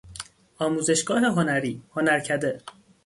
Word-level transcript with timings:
آموزشگاه 0.59 1.23
هنری، 1.31 1.81
هنرکده 1.95 2.61